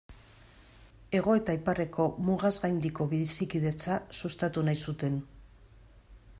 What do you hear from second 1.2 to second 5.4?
eta Iparreko mugaz gaindiko bizikidetza sustatu nahi zuten.